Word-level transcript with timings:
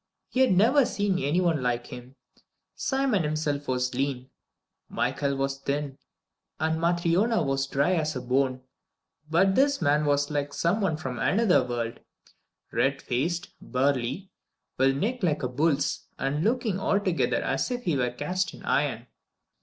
He 0.29 0.39
had 0.39 0.51
never 0.53 0.83
seen 0.83 1.19
any 1.19 1.39
one 1.41 1.61
like 1.61 1.85
him. 1.85 2.15
Simon 2.75 3.21
himself 3.21 3.67
was 3.67 3.93
lean, 3.93 4.31
Michael 4.89 5.35
was 5.35 5.59
thin, 5.59 5.99
and 6.59 6.81
Matryona 6.81 7.43
was 7.45 7.67
dry 7.67 7.93
as 7.93 8.15
a 8.15 8.19
bone, 8.21 8.61
but 9.29 9.53
this 9.53 9.79
man 9.79 10.05
was 10.05 10.31
like 10.31 10.55
some 10.55 10.81
one 10.81 10.97
from 10.97 11.19
another 11.19 11.63
world: 11.63 11.99
red 12.71 12.99
faced, 12.99 13.49
burly, 13.61 14.31
with 14.79 14.89
a 14.89 14.93
neck 14.93 15.21
like 15.21 15.43
a 15.43 15.47
bull's, 15.47 16.07
and 16.17 16.43
looking 16.43 16.79
altogether 16.79 17.37
as 17.39 17.69
if 17.69 17.83
he 17.83 17.95
were 17.95 18.09
cast 18.09 18.55
in 18.55 18.63
iron. 18.65 19.05